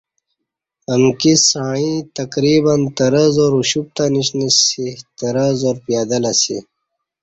[0.93, 4.87] امکی سعیں تقریباَ ترہ ہزار اُوشُپ تہ نِشنہ سی
[5.19, 6.57] ترہ ہزار پیدل اسی